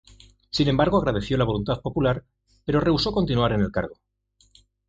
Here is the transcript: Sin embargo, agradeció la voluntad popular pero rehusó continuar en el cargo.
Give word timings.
Sin 0.49 0.67
embargo, 0.67 0.97
agradeció 0.97 1.37
la 1.37 1.43
voluntad 1.45 1.79
popular 1.79 2.25
pero 2.65 2.79
rehusó 2.79 3.11
continuar 3.11 3.51
en 3.53 3.61
el 3.61 3.71
cargo. 3.71 3.93